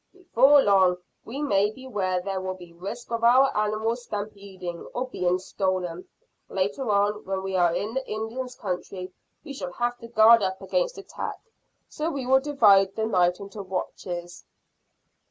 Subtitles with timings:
[0.13, 5.05] "Before long we may be where there will be risk of our animals stampeding, or
[5.07, 6.07] being stolen.
[6.49, 10.97] Later on, when we are in the Indians' country, we shall have to guard against
[10.97, 11.39] attack,
[11.87, 14.43] so we will divide the night into watches."